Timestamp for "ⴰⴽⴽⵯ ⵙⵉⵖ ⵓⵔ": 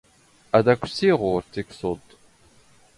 0.73-1.41